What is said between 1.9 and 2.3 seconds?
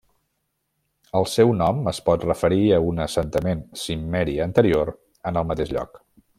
es pot